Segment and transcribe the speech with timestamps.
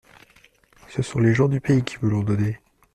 [0.89, 2.59] Ce sont les gens du pays qui me l’ont donné.